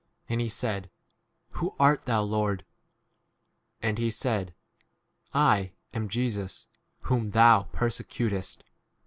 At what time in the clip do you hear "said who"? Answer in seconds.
0.49-1.75